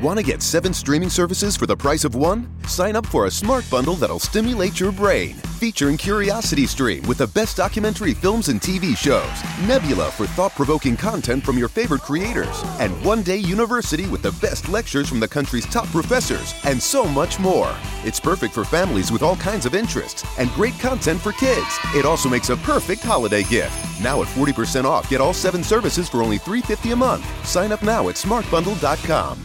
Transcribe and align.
Want 0.00 0.16
to 0.16 0.24
get 0.24 0.42
seven 0.42 0.72
streaming 0.72 1.10
services 1.10 1.56
for 1.56 1.66
the 1.66 1.76
price 1.76 2.04
of 2.04 2.14
one? 2.14 2.48
Sign 2.68 2.94
up 2.94 3.04
for 3.04 3.26
a 3.26 3.30
smart 3.30 3.68
bundle 3.68 3.94
that'll 3.94 4.20
stimulate 4.20 4.78
your 4.78 4.92
brain. 4.92 5.34
Featuring 5.58 5.96
Curiosity 5.96 6.66
Stream 6.66 7.04
with 7.08 7.18
the 7.18 7.26
best 7.26 7.56
documentary 7.56 8.14
films 8.14 8.48
and 8.48 8.60
TV 8.60 8.96
shows, 8.96 9.28
Nebula 9.66 10.12
for 10.12 10.28
thought 10.28 10.54
provoking 10.54 10.96
content 10.96 11.42
from 11.42 11.58
your 11.58 11.66
favorite 11.66 12.02
creators, 12.02 12.62
and 12.78 12.92
One 13.04 13.24
Day 13.24 13.38
University 13.38 14.06
with 14.06 14.22
the 14.22 14.30
best 14.40 14.68
lectures 14.68 15.08
from 15.08 15.18
the 15.18 15.26
country's 15.26 15.66
top 15.66 15.86
professors, 15.88 16.54
and 16.64 16.80
so 16.80 17.04
much 17.04 17.40
more. 17.40 17.74
It's 18.04 18.20
perfect 18.20 18.54
for 18.54 18.64
families 18.64 19.10
with 19.10 19.24
all 19.24 19.34
kinds 19.34 19.66
of 19.66 19.74
interests 19.74 20.24
and 20.38 20.48
great 20.50 20.78
content 20.78 21.20
for 21.20 21.32
kids. 21.32 21.76
It 21.96 22.06
also 22.06 22.28
makes 22.28 22.50
a 22.50 22.56
perfect 22.58 23.02
holiday 23.02 23.42
gift. 23.42 23.74
Now 24.00 24.22
at 24.22 24.28
40% 24.28 24.84
off, 24.84 25.10
get 25.10 25.20
all 25.20 25.34
seven 25.34 25.64
services 25.64 26.08
for 26.08 26.22
only 26.22 26.38
$3.50 26.38 26.92
a 26.92 26.96
month. 26.96 27.26
Sign 27.44 27.72
up 27.72 27.82
now 27.82 28.08
at 28.08 28.14
smartbundle.com. 28.14 29.44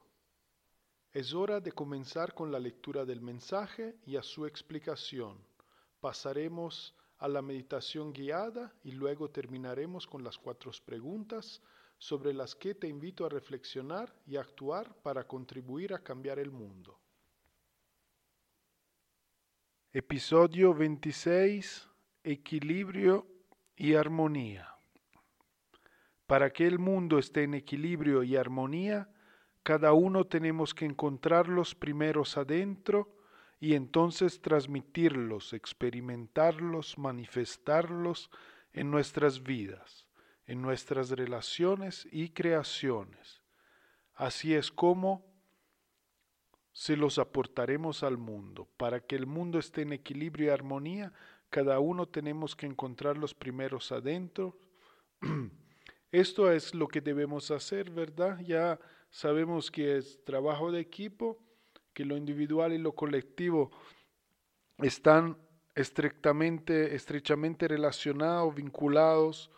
Es 1.13 1.33
hora 1.33 1.59
de 1.59 1.73
comenzar 1.73 2.33
con 2.33 2.53
la 2.53 2.59
lectura 2.59 3.03
del 3.03 3.19
mensaje 3.19 3.97
y 4.05 4.15
a 4.15 4.23
su 4.23 4.45
explicación. 4.45 5.37
Pasaremos 5.99 6.95
a 7.17 7.27
la 7.27 7.41
meditación 7.41 8.13
guiada 8.13 8.73
y 8.83 8.91
luego 8.91 9.29
terminaremos 9.29 10.07
con 10.07 10.23
las 10.23 10.37
cuatro 10.37 10.71
preguntas 10.85 11.61
sobre 11.97 12.33
las 12.33 12.55
que 12.55 12.75
te 12.75 12.87
invito 12.87 13.25
a 13.25 13.29
reflexionar 13.29 14.15
y 14.25 14.37
actuar 14.37 14.95
para 15.03 15.27
contribuir 15.27 15.93
a 15.93 15.99
cambiar 15.99 16.39
el 16.39 16.49
mundo. 16.49 16.97
Episodio 19.91 20.73
26. 20.73 21.89
Equilibrio 22.23 23.27
y 23.75 23.95
armonía. 23.95 24.73
Para 26.25 26.53
que 26.53 26.65
el 26.65 26.79
mundo 26.79 27.19
esté 27.19 27.43
en 27.43 27.55
equilibrio 27.55 28.23
y 28.23 28.37
armonía, 28.37 29.09
cada 29.63 29.93
uno 29.93 30.25
tenemos 30.25 30.73
que 30.73 30.85
encontrarlos 30.85 31.75
primeros 31.75 32.37
adentro 32.37 33.15
y 33.59 33.75
entonces 33.75 34.41
transmitirlos, 34.41 35.53
experimentarlos, 35.53 36.97
manifestarlos 36.97 38.31
en 38.73 38.89
nuestras 38.89 39.43
vidas, 39.43 40.07
en 40.47 40.61
nuestras 40.61 41.11
relaciones 41.11 42.07
y 42.11 42.29
creaciones. 42.29 43.41
Así 44.15 44.55
es 44.55 44.71
como 44.71 45.31
se 46.73 46.97
los 46.97 47.19
aportaremos 47.19 48.01
al 48.01 48.17
mundo. 48.17 48.67
Para 48.77 48.99
que 49.01 49.15
el 49.15 49.27
mundo 49.27 49.59
esté 49.59 49.81
en 49.81 49.93
equilibrio 49.93 50.47
y 50.47 50.49
armonía, 50.49 51.13
cada 51.49 51.79
uno 51.79 52.07
tenemos 52.07 52.55
que 52.55 52.65
encontrarlos 52.65 53.35
primeros 53.35 53.91
adentro. 53.91 54.57
Esto 56.11 56.51
es 56.51 56.73
lo 56.73 56.87
que 56.87 57.01
debemos 57.01 57.51
hacer, 57.51 57.91
¿verdad? 57.91 58.39
Ya 58.39 58.79
Sabemos 59.11 59.69
que 59.69 59.97
es 59.97 60.23
trabajo 60.23 60.71
de 60.71 60.79
equipo, 60.79 61.37
que 61.93 62.05
lo 62.05 62.15
individual 62.15 62.71
y 62.71 62.77
lo 62.77 62.93
colectivo 62.93 63.69
están 64.77 65.37
estrictamente, 65.75 66.95
estrechamente 66.95 67.67
relacionados, 67.67 68.55
vinculados, 68.55 69.51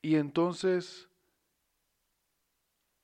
y 0.00 0.16
entonces, 0.16 1.08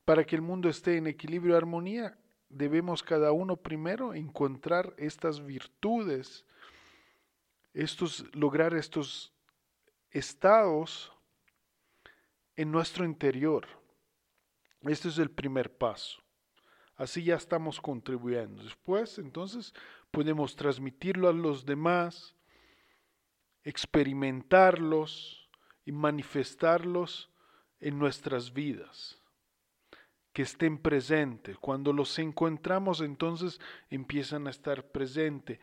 para 0.05 0.23
que 0.23 0.35
el 0.35 0.41
mundo 0.41 0.69
esté 0.69 0.97
en 0.97 1.07
equilibrio 1.07 1.53
y 1.53 1.57
armonía, 1.57 2.17
debemos 2.49 3.03
cada 3.03 3.31
uno 3.31 3.57
primero 3.57 4.13
encontrar 4.13 4.93
estas 4.97 5.43
virtudes, 5.43 6.45
estos, 7.73 8.25
lograr 8.35 8.73
estos 8.73 9.33
estados 10.11 11.11
en 12.55 12.71
nuestro 12.71 13.05
interior. 13.05 13.82
Este 14.83 15.07
es 15.07 15.17
el 15.17 15.31
primer 15.31 15.71
paso. 15.77 16.21
Así 16.95 17.23
ya 17.23 17.35
estamos 17.35 17.79
contribuyendo. 17.81 18.63
Después, 18.63 19.17
entonces, 19.17 19.73
podemos 20.11 20.55
transmitirlo 20.55 21.27
a 21.27 21.33
los 21.33 21.65
demás, 21.65 22.35
experimentarlos 23.63 25.49
y 25.85 25.91
manifestarlos 25.91 27.31
en 27.79 27.97
nuestras 27.97 28.53
vidas. 28.53 29.19
Que 30.33 30.43
estén 30.43 30.77
presentes. 30.77 31.57
Cuando 31.57 31.93
los 31.93 32.17
encontramos, 32.19 33.01
entonces 33.01 33.59
empiezan 33.89 34.47
a 34.47 34.51
estar 34.51 34.91
presentes. 34.91 35.59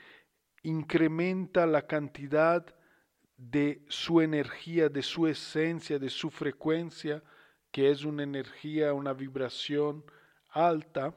Incrementa 0.63 1.67
la 1.67 1.87
cantidad 1.87 2.75
de 3.37 3.85
su 3.89 4.21
energía, 4.21 4.89
de 4.89 5.03
su 5.03 5.27
esencia, 5.27 5.99
de 5.99 6.11
su 6.11 6.31
frecuencia 6.31 7.23
que 7.71 7.91
es 7.91 8.05
una 8.05 8.23
energía, 8.23 8.93
una 8.93 9.13
vibración 9.13 10.05
alta. 10.51 11.15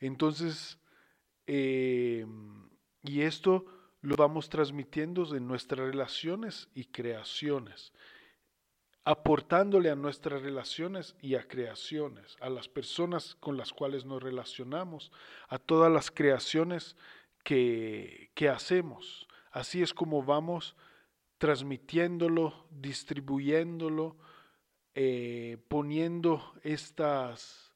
Entonces, 0.00 0.78
eh, 1.46 2.26
y 3.02 3.22
esto 3.22 3.66
lo 4.00 4.16
vamos 4.16 4.48
transmitiendo 4.48 5.34
en 5.34 5.46
nuestras 5.48 5.80
relaciones 5.80 6.68
y 6.74 6.84
creaciones, 6.86 7.92
aportándole 9.04 9.90
a 9.90 9.96
nuestras 9.96 10.42
relaciones 10.42 11.16
y 11.20 11.34
a 11.34 11.48
creaciones, 11.48 12.36
a 12.40 12.48
las 12.48 12.68
personas 12.68 13.34
con 13.36 13.56
las 13.56 13.72
cuales 13.72 14.04
nos 14.04 14.22
relacionamos, 14.22 15.10
a 15.48 15.58
todas 15.58 15.90
las 15.90 16.10
creaciones 16.10 16.96
que, 17.42 18.30
que 18.34 18.48
hacemos. 18.48 19.26
Así 19.50 19.82
es 19.82 19.94
como 19.94 20.22
vamos 20.22 20.76
transmitiéndolo, 21.38 22.66
distribuyéndolo, 22.70 24.16
eh, 25.00 25.58
poniendo 25.68 26.42
estas 26.64 27.72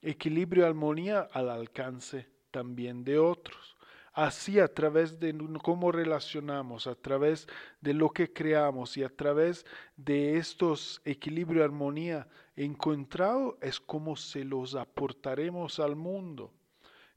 equilibrio 0.00 0.64
y 0.64 0.66
armonía 0.66 1.28
al 1.30 1.50
alcance 1.50 2.26
también 2.50 3.04
de 3.04 3.18
otros. 3.18 3.76
Así 4.14 4.58
a 4.58 4.72
través 4.72 5.20
de 5.20 5.36
cómo 5.62 5.92
relacionamos, 5.92 6.86
a 6.86 6.94
través 6.94 7.46
de 7.82 7.92
lo 7.92 8.08
que 8.08 8.32
creamos 8.32 8.96
y 8.96 9.04
a 9.04 9.10
través 9.10 9.66
de 9.94 10.38
estos 10.38 11.02
equilibrio 11.04 11.60
y 11.60 11.64
armonía 11.64 12.26
encontrado 12.56 13.58
es 13.60 13.78
como 13.78 14.16
se 14.16 14.42
los 14.42 14.74
aportaremos 14.74 15.78
al 15.78 15.96
mundo. 15.96 16.50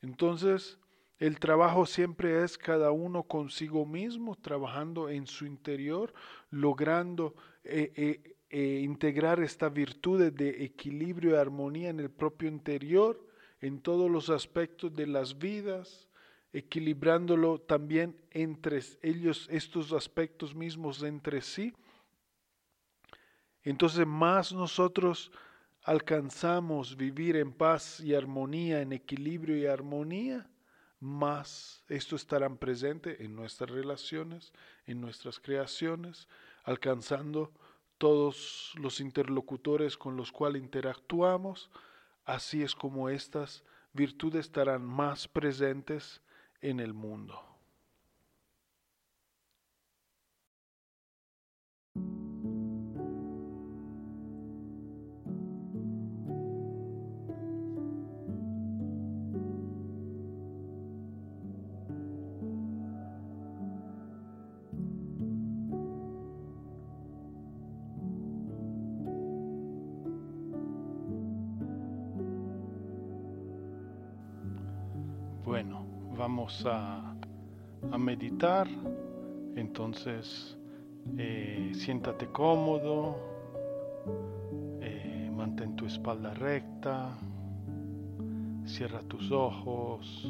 Entonces, 0.01 0.77
el 1.19 1.39
trabajo 1.39 1.85
siempre 1.85 2.43
es 2.43 2.57
cada 2.57 2.91
uno 2.91 3.23
consigo 3.23 3.85
mismo, 3.85 4.35
trabajando 4.35 5.07
en 5.07 5.25
su 5.25 5.45
interior, 5.45 6.13
logrando 6.49 7.33
eh, 7.63 7.93
eh, 7.95 8.30
eh, 8.53 8.81
integrar 8.83 9.39
esta 9.39 9.69
virtud 9.69 10.29
de 10.29 10.65
equilibrio 10.65 11.31
y 11.31 11.35
armonía 11.35 11.89
en 11.89 12.01
el 12.01 12.09
propio 12.09 12.49
interior, 12.49 13.25
en 13.61 13.79
todos 13.79 14.11
los 14.11 14.29
aspectos 14.29 14.93
de 14.93 15.07
las 15.07 15.37
vidas, 15.37 16.09
equilibrándolo 16.51 17.61
también 17.61 18.13
entre 18.29 18.81
ellos, 19.03 19.47
estos 19.49 19.93
aspectos 19.93 20.53
mismos 20.53 21.01
entre 21.01 21.39
sí. 21.39 21.73
Entonces 23.63 24.05
más 24.05 24.51
nosotros 24.51 25.31
alcanzamos 25.83 26.97
vivir 26.97 27.37
en 27.37 27.53
paz 27.53 28.01
y 28.01 28.13
armonía, 28.13 28.81
en 28.81 28.91
equilibrio 28.91 29.55
y 29.55 29.65
armonía, 29.65 30.45
más 30.99 31.85
esto 31.87 32.17
estarán 32.17 32.57
presente 32.57 33.23
en 33.23 33.33
nuestras 33.33 33.69
relaciones, 33.69 34.51
en 34.85 34.99
nuestras 34.99 35.39
creaciones, 35.39 36.27
alcanzando 36.65 37.53
todos 38.01 38.73
los 38.77 38.99
interlocutores 38.99 39.95
con 39.95 40.17
los 40.17 40.31
cuales 40.31 40.63
interactuamos, 40.63 41.69
así 42.25 42.63
es 42.63 42.73
como 42.73 43.09
éstas 43.09 43.63
virtudes 43.93 44.47
estarán 44.47 44.83
más 44.83 45.27
presentes 45.27 46.23
en 46.61 46.79
el 46.79 46.95
mundo. 46.95 47.50
A, 76.65 77.15
meditar. 77.97 78.67
Entonces, 79.55 80.57
eh, 81.17 81.71
siéntate 81.73 82.27
cómodo, 82.27 83.15
eh, 84.81 85.29
mantén 85.33 85.75
tu 85.75 85.85
espalda 85.85 86.33
recta, 86.33 87.17
cierra 88.65 89.01
tus 89.07 89.31
ojos, 89.31 90.27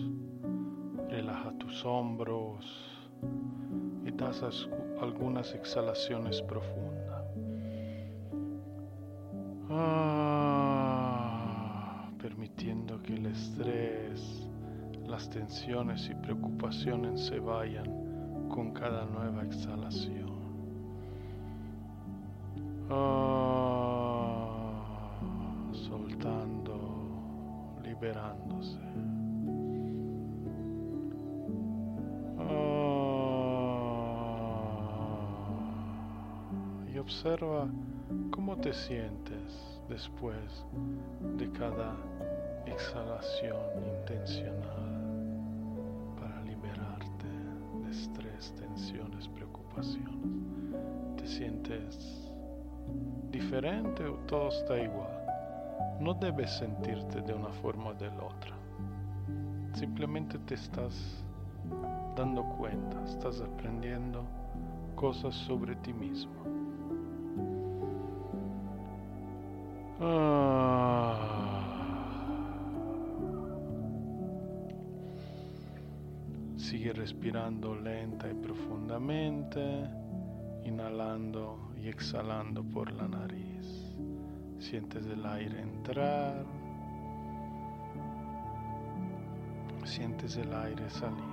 relaja 1.10 1.52
tus 1.60 1.86
hombros 1.86 2.66
y 4.06 4.12
das 4.12 4.68
algunas 5.02 5.54
exhalaciones 5.54 6.42
profundas. 6.42 7.26
Ah, 9.70 10.92
permitiendo 12.18 13.02
que 13.04 13.14
el 13.14 13.26
estrés 13.28 13.91
las 15.12 15.30
tensiones 15.30 16.10
y 16.10 16.16
preocupaciones 16.16 17.26
se 17.26 17.38
vayan 17.40 18.48
con 18.48 18.72
cada 18.72 19.06
nueva 19.06 19.44
exhalación. 19.44 20.32
Ah, 22.90 24.72
soltando, 25.74 26.80
liberándose. 27.84 28.80
Ah, 32.40 32.72
y 36.94 36.98
observa 36.98 37.68
cómo 38.32 38.56
te 38.56 38.72
sientes 38.72 39.82
después 39.90 40.66
de 41.38 41.52
cada 41.52 41.98
exhalación 42.66 43.58
intencional. 44.00 44.91
Tensiones, 48.50 49.28
preocupaciones. 49.28 50.16
¿Te 51.18 51.28
sientes 51.28 52.34
diferente 53.30 54.04
o 54.06 54.16
todo 54.28 54.50
está 54.50 54.78
igual? 54.82 55.12
No 56.00 56.16
debes 56.16 56.52
sentirte 56.58 57.22
de 57.22 57.34
una 57.34 57.50
forma 57.62 57.90
o 57.90 57.94
de 57.94 58.08
la 58.08 58.24
otra. 58.24 58.56
Simplemente 59.74 60.40
te 60.40 60.56
estás 60.56 61.24
dando 62.16 62.44
cuenta, 62.58 63.04
estás 63.04 63.40
aprendiendo 63.42 64.24
cosas 64.96 65.36
sobre 65.36 65.76
ti 65.78 65.94
mismo. 65.94 66.41
Sigue 77.22 77.34
respirando 77.34 77.76
lenta 77.76 78.28
y 78.32 78.34
profundamente, 78.34 79.88
inhalando 80.66 81.72
y 81.78 81.88
exhalando 81.88 82.64
por 82.64 82.92
la 82.92 83.08
nariz. 83.08 83.96
Sientes 84.58 85.06
el 85.06 85.24
aire 85.28 85.62
entrar, 85.62 86.44
sientes 89.84 90.36
el 90.38 90.52
aire 90.52 90.90
salir. 90.90 91.24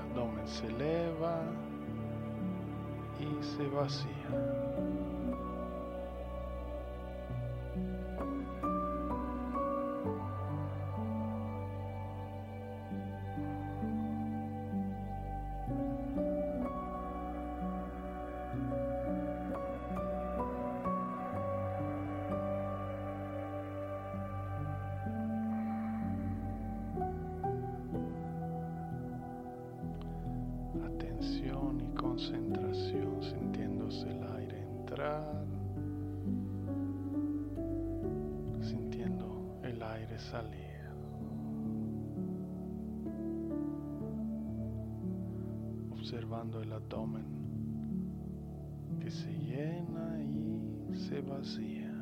Abdomen 0.00 0.46
se 0.46 0.68
eleva 0.68 1.71
y 3.22 3.42
se 3.42 3.66
vacía. 3.68 5.21
Aire 39.92 40.18
salir. 40.18 40.72
Observando 45.90 46.62
el 46.62 46.72
abdomen 46.72 47.26
que 49.00 49.10
se 49.10 49.32
llena 49.32 50.20
y 50.20 50.96
se 50.96 51.20
vacía. 51.20 51.92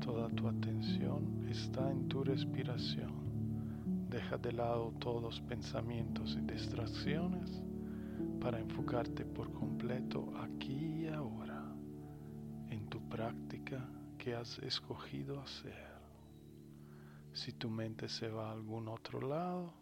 Toda 0.00 0.28
tu 0.30 0.48
atención 0.48 1.44
está 1.48 1.90
en 1.90 2.08
tu 2.08 2.22
respiración. 2.24 3.12
Deja 4.08 4.38
de 4.38 4.52
lado 4.52 4.92
todos 4.98 5.22
los 5.22 5.40
pensamientos 5.42 6.36
y 6.38 6.52
distracciones 6.52 7.62
para 8.40 8.58
enfocarte 8.58 9.24
por 9.24 9.52
completo 9.52 10.32
aquí 10.40 11.02
y 11.02 11.08
ahora 11.08 11.64
en 12.70 12.86
tu 12.88 13.00
práctica 13.08 13.88
que 14.16 14.34
has 14.34 14.58
escogido 14.60 15.40
hacer. 15.40 15.97
Si 17.38 17.52
tu 17.52 17.70
mente 17.70 18.08
se 18.08 18.28
va 18.28 18.48
a 18.48 18.52
algún 18.52 18.88
otro 18.88 19.20
lado, 19.20 19.72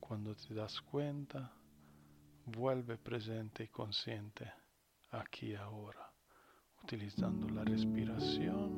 cuando 0.00 0.34
te 0.34 0.54
das 0.54 0.80
cuenta, 0.80 1.52
vuelve 2.46 2.96
presente 2.96 3.64
y 3.64 3.68
consciente 3.68 4.50
aquí 5.10 5.48
y 5.48 5.54
ahora, 5.56 6.10
utilizando 6.82 7.50
la 7.50 7.64
respiración 7.64 8.70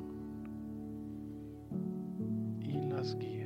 y 2.61 2.73
las 2.89 3.17
guías. 3.17 3.38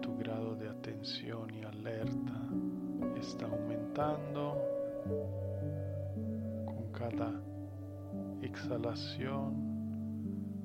Tu 0.00 0.16
grado 0.16 0.54
de 0.56 0.70
atención 0.70 1.52
y 1.54 1.62
alerta 1.64 2.40
está 3.20 3.44
aumentando. 3.44 4.56
Con 6.64 6.90
cada 6.92 7.30
exhalación, 8.40 9.52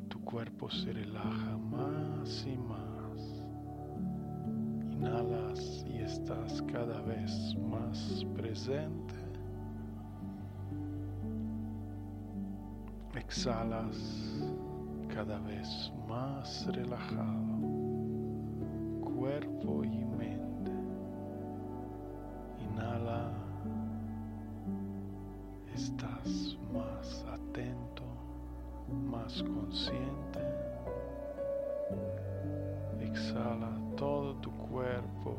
tu 0.07 0.23
cuerpo 0.23 0.69
se 0.69 0.93
relaja 0.93 1.57
más 1.57 2.47
y 2.47 2.57
más. 2.57 3.43
Inhalas 4.91 5.85
y 5.85 5.97
estás 5.97 6.61
cada 6.71 7.01
vez 7.01 7.57
más 7.69 8.25
presente 8.33 9.15
exhalas 13.13 13.97
cada 15.13 15.39
vez 15.39 15.91
más 16.07 16.65
relajado. 16.67 17.48
Cuerpo 19.29 19.83
y 19.83 20.05
mente. 20.05 20.71
Inhala, 22.59 23.31
estás 25.75 26.57
más 26.73 27.25
atento, 27.31 28.03
más 29.05 29.43
consciente. 29.43 30.39
Exhala 33.01 33.69
todo 33.97 34.33
tu 34.37 34.51
cuerpo, 34.51 35.35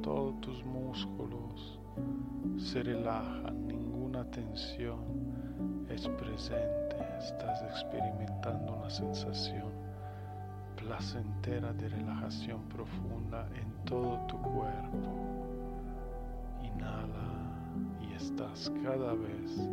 todos 0.00 0.40
tus 0.40 0.64
músculos 0.64 1.80
se 2.56 2.82
relajan, 2.84 3.66
ninguna 3.66 4.24
tensión 4.30 5.86
es 5.88 6.08
presente, 6.08 6.96
estás 7.18 7.62
experimentando 7.62 8.74
una 8.74 8.90
sensación 8.90 9.72
placentera 10.86 11.72
de 11.72 11.88
relajación 11.88 12.60
profunda 12.68 13.48
en 13.56 13.84
todo 13.84 14.18
tu 14.26 14.36
cuerpo. 14.40 15.46
Inhala 16.62 17.54
y 18.02 18.12
estás 18.14 18.70
cada 18.82 19.14
vez 19.14 19.68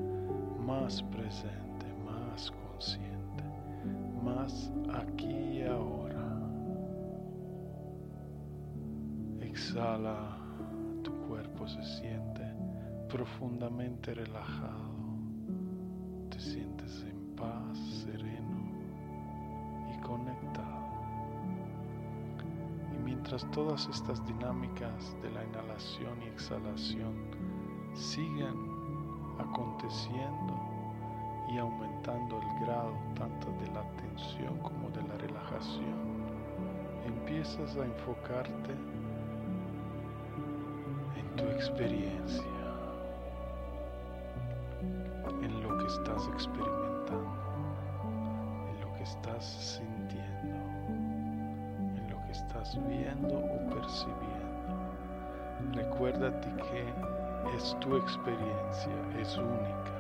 más 0.66 1.04
presente, 1.04 1.86
más 2.06 2.52
consciente, 2.52 3.44
más 4.24 4.72
aquí 4.94 5.28
y 5.28 5.64
ahora. 5.64 6.28
Exhala, 9.42 10.38
tu 11.04 11.12
cuerpo 11.28 11.68
se 11.68 11.84
siente 11.84 12.46
profundamente 13.10 14.14
relajado, 14.14 14.94
te 16.30 16.40
sientes 16.40 17.04
en 17.04 17.36
paz, 17.36 17.78
sereno 18.06 18.21
mientras 23.32 23.52
todas 23.52 23.88
estas 23.88 24.26
dinámicas 24.28 25.16
de 25.22 25.32
la 25.32 25.42
inhalación 25.46 26.22
y 26.22 26.28
exhalación 26.28 27.14
siguen 27.94 28.54
aconteciendo 29.40 30.60
y 31.50 31.58
aumentando 31.58 32.42
el 32.42 32.66
grado 32.66 32.92
tanto 33.16 33.48
de 33.62 33.72
la 33.72 33.90
tensión 33.92 34.58
como 34.58 34.90
de 34.90 35.04
la 35.04 35.16
relajación, 35.16 35.96
empiezas 37.06 37.78
a 37.78 37.86
enfocarte 37.86 38.74
en 41.16 41.36
tu 41.38 41.46
experiencia, 41.46 42.44
en 45.42 45.64
lo 45.64 45.78
que 45.78 45.86
estás 45.86 46.28
experimentando, 46.34 47.32
en 48.74 48.82
lo 48.82 48.94
que 48.96 49.04
estás 49.04 49.46
sintiendo, 49.78 49.91
viendo 52.88 53.38
o 53.38 53.70
percibiendo. 53.70 54.52
Recuérdate 55.74 56.48
que 56.48 57.56
es 57.56 57.76
tu 57.80 57.96
experiencia, 57.96 58.94
es 59.20 59.38
única, 59.38 59.92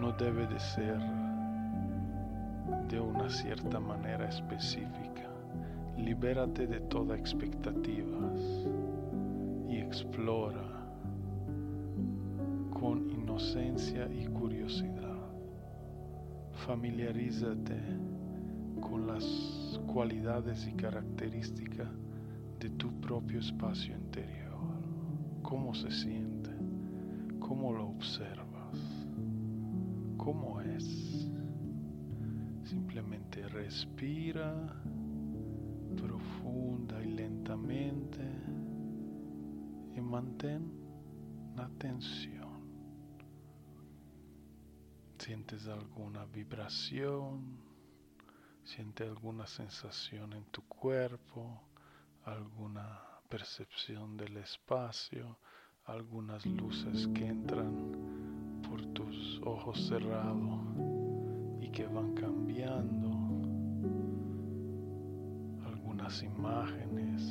no 0.00 0.12
debe 0.12 0.46
de 0.46 0.58
ser 0.58 0.98
de 2.88 3.00
una 3.00 3.28
cierta 3.28 3.80
manera 3.80 4.28
específica. 4.28 5.22
Libérate 5.96 6.66
de 6.66 6.80
toda 6.80 7.16
expectativas 7.16 8.40
y 9.68 9.78
explora 9.78 10.76
con 12.72 13.10
inocencia 13.10 14.06
y 14.12 14.26
curiosidad. 14.26 15.16
Familiarízate 16.66 17.80
con 18.80 19.06
las 19.06 19.24
cualidades 19.96 20.68
y 20.68 20.74
características 20.74 21.88
de 22.60 22.68
tu 22.68 23.00
propio 23.00 23.40
espacio 23.40 23.96
interior. 23.96 24.52
¿Cómo 25.42 25.74
se 25.74 25.90
siente? 25.90 26.50
¿Cómo 27.38 27.72
lo 27.72 27.86
observas? 27.86 28.78
¿Cómo 30.18 30.60
es? 30.60 31.30
Simplemente 32.64 33.48
respira 33.48 34.82
profunda 35.96 37.02
y 37.02 37.12
lentamente 37.12 38.20
y 39.96 40.00
mantén 40.02 40.72
la 41.56 41.64
atención. 41.64 42.68
¿Sientes 45.16 45.66
alguna 45.66 46.26
vibración? 46.26 47.75
¿Sientes 48.66 49.08
alguna 49.08 49.46
sensación 49.46 50.32
en 50.32 50.44
tu 50.46 50.60
cuerpo? 50.62 51.62
¿Alguna 52.24 53.00
percepción 53.28 54.16
del 54.16 54.38
espacio? 54.38 55.38
¿Algunas 55.84 56.44
luces 56.44 57.06
que 57.14 57.28
entran 57.28 58.60
por 58.68 58.84
tus 58.86 59.40
ojos 59.44 59.86
cerrados 59.86 60.58
y 61.60 61.70
que 61.70 61.86
van 61.86 62.12
cambiando? 62.14 63.08
¿Algunas 65.64 66.20
imágenes? 66.24 67.22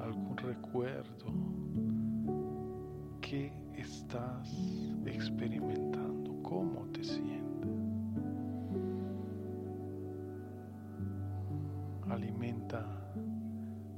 ¿Algún 0.00 0.38
recuerdo? 0.38 1.26
¿Qué 3.20 3.52
estás 3.76 4.50
experimentando? 5.04 6.42
¿Cómo 6.42 6.86
te 6.92 7.04
sientes? 7.04 7.51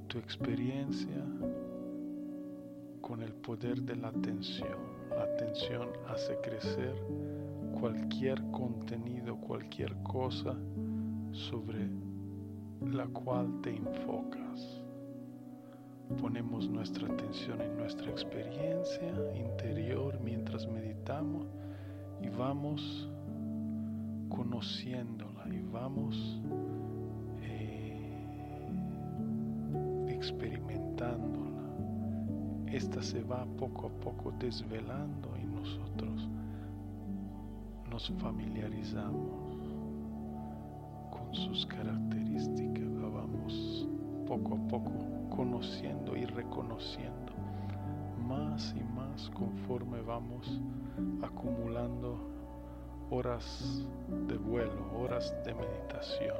Tu 0.08 0.18
experiencia 0.18 1.24
con 3.00 3.22
el 3.22 3.32
poder 3.34 3.82
de 3.82 3.96
la 3.96 4.08
atención. 4.08 4.78
La 5.10 5.24
atención 5.24 5.90
hace 6.08 6.36
crecer 6.40 6.94
cualquier 7.78 8.42
contenido, 8.50 9.36
cualquier 9.36 9.94
cosa 10.02 10.54
sobre 11.32 11.88
la 12.80 13.06
cual 13.06 13.60
te 13.62 13.76
enfocas. 13.76 14.82
Ponemos 16.20 16.68
nuestra 16.68 17.06
atención 17.06 17.60
en 17.60 17.76
nuestra 17.76 18.10
experiencia 18.10 19.12
interior 19.36 20.18
mientras 20.20 20.66
meditamos 20.66 21.46
y 22.22 22.28
vamos 22.28 23.08
conociéndola 24.28 25.46
y 25.52 25.62
vamos 25.62 26.40
Esta 32.66 33.02
se 33.02 33.22
va 33.22 33.46
poco 33.56 33.86
a 33.86 34.00
poco 34.00 34.32
desvelando 34.38 35.30
y 35.40 35.46
nosotros 35.46 36.28
nos 37.90 38.10
familiarizamos 38.18 39.58
con 41.10 41.34
sus 41.34 41.64
características, 41.66 42.84
vamos 43.12 43.88
poco 44.26 44.54
a 44.54 44.68
poco 44.68 44.90
conociendo 45.30 46.16
y 46.16 46.24
reconociendo 46.24 47.32
más 48.26 48.74
y 48.76 48.82
más 48.82 49.30
conforme 49.30 50.00
vamos 50.00 50.60
acumulando 51.22 52.18
horas 53.10 53.84
de 54.26 54.36
vuelo, 54.36 54.98
horas 54.98 55.34
de 55.44 55.54
meditación. 55.54 56.36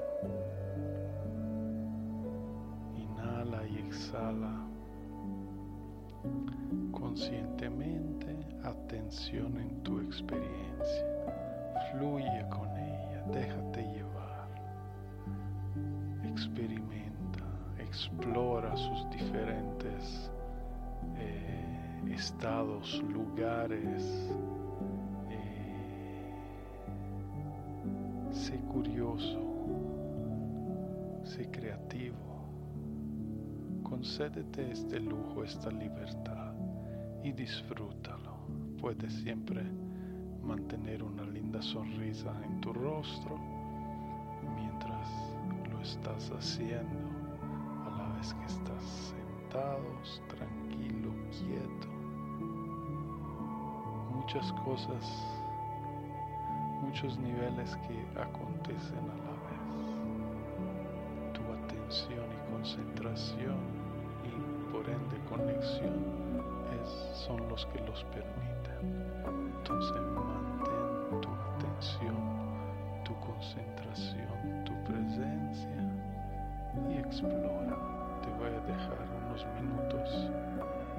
Inhala 3.25 3.67
y 3.67 3.79
exhala 3.79 4.53
conscientemente 6.93 8.37
atención 8.65 9.57
en 9.59 9.83
tu 9.83 10.01
experiencia. 10.01 11.07
Fluye 11.93 12.45
con 12.51 12.69
ella, 12.77 13.25
déjate 13.33 13.83
llevar. 13.93 14.49
Experimenta, 16.25 17.45
explora 17.79 18.77
sus 18.77 19.09
diferentes 19.11 20.31
eh, 21.17 22.03
estados, 22.11 23.03
lugares. 23.11 24.31
Eh, 25.31 26.35
sé 28.33 28.59
curioso, 28.73 29.44
Concédete 34.05 34.71
este 34.71 35.01
lujo, 35.01 35.45
esta 35.45 35.71
libertad 35.71 36.53
y 37.23 37.33
disfrútalo. 37.33 38.37
Puedes 38.79 39.15
siempre 39.15 39.63
mantener 40.43 41.03
una 41.03 41.25
linda 41.25 41.63
sonrisa 41.63 42.31
en 42.45 42.61
tu 42.61 42.75
rostro 42.75 43.39
mientras 44.57 45.09
lo 45.73 45.81
estás 45.81 46.31
haciendo 46.33 47.09
a 47.87 47.97
la 47.97 48.19
vez 48.19 48.35
que 48.35 48.45
estás 48.45 49.15
sentado, 49.17 49.81
tranquilo, 50.29 51.11
quieto. 51.31 51.89
Muchas 54.15 54.53
cosas, 54.65 55.03
muchos 56.83 57.19
niveles 57.21 57.75
que 57.89 58.21
acontecen 58.21 58.99
a 58.99 59.17
la 59.25 59.33
vez. 59.49 59.73
Tu 61.33 61.41
atención 61.41 62.27
y 62.31 62.53
concentración 62.53 63.84
conexión 65.29 65.95
es, 66.83 67.19
son 67.19 67.49
los 67.49 67.67
que 67.67 67.81
los 67.81 68.05
permiten. 68.05 69.05
Entonces 69.57 70.03
mantén 70.15 71.21
tu 71.21 71.29
atención, 71.29 72.17
tu 73.05 73.15
concentración, 73.21 74.65
tu 74.65 74.73
presencia 74.85 75.77
y 76.91 76.99
explora. 76.99 77.77
Te 78.23 78.31
voy 78.39 78.49
a 78.49 78.61
dejar 78.61 78.99
unos 79.27 79.47
minutos 79.61 80.09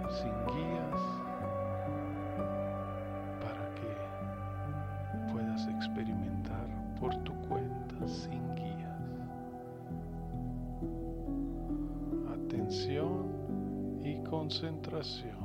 sin 0.09 0.35
guías 0.53 1.01
para 3.41 3.65
que 3.75 5.31
puedas 5.31 5.67
experimentar 5.67 6.67
por 6.99 7.15
tu 7.23 7.33
cuenta 7.47 8.07
sin 8.07 8.55
guías. 8.55 8.65
Atención 12.33 13.24
concentración. 14.25 15.44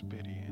Fluye 0.00 0.49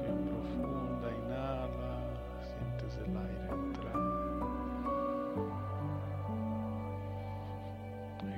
Profunda, 0.00 1.08
inhala, 1.08 1.92
sientes 2.42 2.98
el 2.98 3.16
aire 3.16 3.48
entrar. 3.52 3.98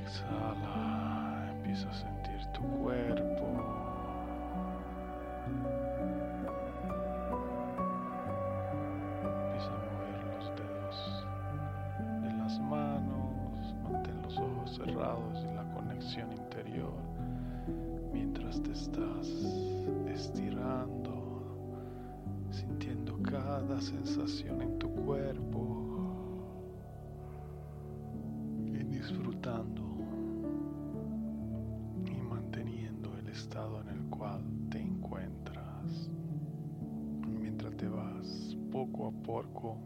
Exhala, 0.02 1.50
empieza 1.52 1.88
a 1.88 1.94
sentir 1.94 2.46
tu 2.52 2.62
cuerpo. 2.82 3.46
Empieza 9.24 9.70
a 9.70 9.80
mover 9.86 10.20
los 10.34 10.46
dedos 10.56 11.26
de 12.22 12.32
las 12.36 12.60
manos, 12.60 13.74
mantén 13.82 14.20
los 14.22 14.36
ojos 14.38 14.76
cerrados 14.76 15.44
y 15.44 15.54
la 15.54 15.64
conexión 15.74 16.30
interior 16.32 16.92
mientras 18.12 18.62
te 18.62 18.72
estás 18.72 19.26
sensación 23.80 24.62
en 24.62 24.78
tu 24.78 24.88
cuerpo 24.90 25.86
y 28.66 28.82
disfrutando 28.84 29.82
y 32.06 32.20
manteniendo 32.22 33.16
el 33.18 33.28
estado 33.28 33.80
en 33.82 33.88
el 33.88 34.04
cual 34.10 34.42
te 34.70 34.80
encuentras. 34.80 36.10
Mientras 37.40 37.76
te 37.76 37.88
vas 37.88 38.56
poco 38.70 39.08
a 39.08 39.12
poco 39.22 39.78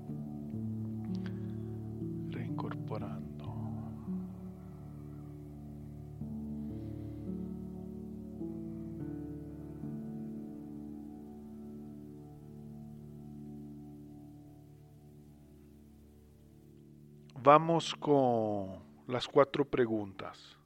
Vamos 17.53 17.97
con 17.97 18.79
las 19.09 19.27
cuatro 19.27 19.65
preguntas. 19.65 20.57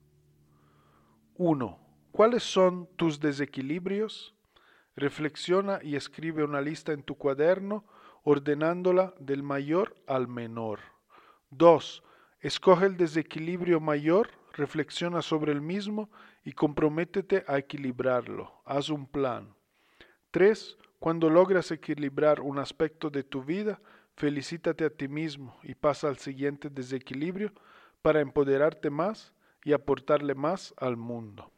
1. 1.37 1.79
¿Cuáles 2.13 2.43
son 2.43 2.91
tus 2.97 3.19
desequilibrios? 3.21 4.35
Reflexiona 4.95 5.79
y 5.83 5.97
escribe 5.97 6.45
una 6.45 6.61
lista 6.61 6.93
en 6.93 7.03
tu 7.03 7.17
cuaderno 7.17 7.87
ordenándola 8.23 9.15
del 9.19 9.43
mayor 9.43 9.97
al 10.07 10.29
menor. 10.29 10.81
2. 11.53 12.03
Escoge 12.41 12.85
el 12.85 12.99
desequilibrio 12.99 13.81
mayor, 13.81 14.29
reflexiona 14.53 15.23
sobre 15.23 15.53
el 15.53 15.63
mismo 15.63 16.11
y 16.45 16.53
comprométete 16.53 17.47
a 17.49 17.57
equilibrarlo. 17.57 18.61
Haz 18.67 18.91
un 18.91 19.07
plan. 19.07 19.55
3. 20.33 20.77
Cuando 20.99 21.31
logras 21.31 21.71
equilibrar 21.71 22.43
un 22.43 22.59
aspecto 22.59 23.09
de 23.09 23.23
tu 23.25 23.43
vida, 23.43 23.81
felicítate 24.17 24.85
a 24.85 24.91
ti 24.91 25.09
mismo 25.09 25.59
y 25.63 25.75
pasa 25.75 26.09
al 26.09 26.19
siguiente 26.19 26.71
desequilibrio 26.71 27.53
para 28.03 28.21
empoderarte 28.21 28.91
más 28.91 29.33
y 29.65 29.73
aportarle 29.73 30.35
más 30.35 30.75
al 30.77 30.97
mundo. 30.97 31.51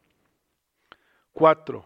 4. 1.33 1.85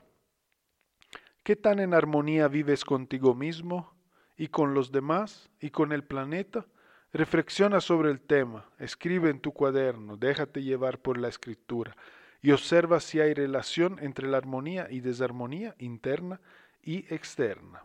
¿Qué 1.43 1.55
tan 1.55 1.79
en 1.79 1.93
armonía 1.93 2.47
vives 2.47 2.85
contigo 2.85 3.33
mismo 3.33 3.93
y 4.37 4.47
con 4.47 4.73
los 4.73 4.91
demás 4.91 5.49
y 5.59 5.71
con 5.71 5.91
el 5.91 6.03
planeta? 6.03 6.65
Reflexiona 7.11 7.81
sobre 7.81 8.11
el 8.11 8.21
tema, 8.21 8.69
escribe 8.79 9.29
en 9.29 9.41
tu 9.41 9.51
cuaderno, 9.51 10.15
déjate 10.15 10.63
llevar 10.63 10.99
por 10.99 11.17
la 11.17 11.27
escritura 11.27 11.97
y 12.41 12.51
observa 12.51 12.99
si 12.99 13.19
hay 13.19 13.33
relación 13.33 13.97
entre 13.99 14.27
la 14.29 14.37
armonía 14.37 14.87
y 14.89 15.01
desarmonía 15.01 15.75
interna 15.79 16.39
y 16.81 17.13
externa. 17.13 17.83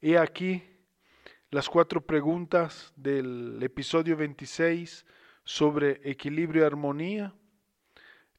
He 0.00 0.16
aquí 0.16 0.62
las 1.50 1.70
cuatro 1.70 2.02
preguntas 2.02 2.92
del 2.94 3.58
episodio 3.62 4.18
26 4.18 5.06
sobre 5.44 5.98
equilibrio 6.04 6.62
y 6.62 6.66
armonía, 6.66 7.34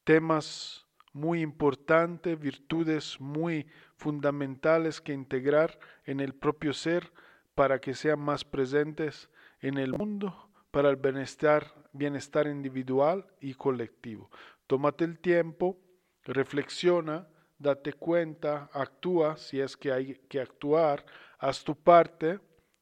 temas 0.04 0.86
muy 1.12 1.42
importantes, 1.42 2.40
virtudes 2.40 3.20
muy 3.20 3.66
fundamentales 3.96 5.02
que 5.02 5.14
integrar 5.14 5.80
en 6.06 6.20
el 6.20 6.36
propio 6.36 6.72
ser 6.72 7.12
para 7.56 7.82
que 7.82 7.96
sean 7.96 8.20
más 8.20 8.46
presentes 8.46 9.30
en 9.60 9.80
el 9.80 9.94
mundo, 9.94 10.52
para 10.70 10.92
el 10.92 10.96
bienestar, 10.98 11.74
bienestar 11.94 12.46
individual 12.46 13.26
y 13.42 13.56
colectivo. 13.56 14.30
Tómate 14.68 15.06
el 15.06 15.18
tiempo, 15.18 15.80
reflexiona, 16.26 17.28
date 17.58 17.94
cuenta, 17.94 18.70
actúa 18.72 19.36
si 19.36 19.60
es 19.60 19.76
que 19.76 19.92
hay 19.92 20.14
que 20.30 20.40
actuar, 20.40 21.04
haz 21.40 21.64
tu 21.64 21.76
parte, 21.76 22.40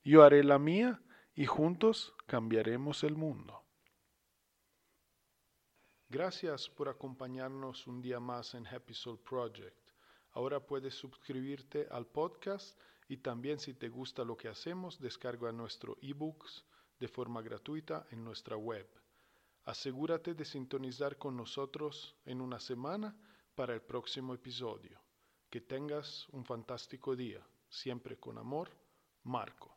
yo 0.07 0.23
haré 0.23 0.41
la 0.41 0.57
mía 0.57 1.01
y 1.35 1.45
juntos 1.45 2.13
cambiaremos 2.27 3.03
el 3.03 3.17
mundo. 3.17 3.61
Gracias 6.07 6.69
por 6.69 6.87
acompañarnos 6.87 7.85
un 7.87 8.01
día 8.01 8.21
más 8.21 8.53
en 8.53 8.65
Happy 8.65 8.93
Soul 8.93 9.19
Project. 9.19 9.77
Ahora 10.31 10.65
puedes 10.65 10.93
suscribirte 10.93 11.87
al 11.91 12.07
podcast 12.07 12.79
y 13.09 13.17
también 13.17 13.59
si 13.59 13.73
te 13.73 13.89
gusta 13.89 14.23
lo 14.23 14.37
que 14.37 14.47
hacemos, 14.47 14.97
descarga 14.97 15.51
nuestro 15.51 15.97
ebooks 16.01 16.63
de 16.99 17.09
forma 17.09 17.41
gratuita 17.41 18.07
en 18.11 18.23
nuestra 18.23 18.55
web. 18.55 18.87
Asegúrate 19.65 20.33
de 20.35 20.45
sintonizar 20.45 21.17
con 21.17 21.35
nosotros 21.35 22.15
en 22.23 22.39
una 22.39 22.61
semana 22.61 23.13
para 23.55 23.73
el 23.73 23.81
próximo 23.81 24.33
episodio. 24.33 25.01
Que 25.49 25.59
tengas 25.59 26.29
un 26.29 26.45
fantástico 26.45 27.13
día. 27.13 27.45
Siempre 27.67 28.17
con 28.17 28.37
amor, 28.37 28.71
Marco. 29.23 29.76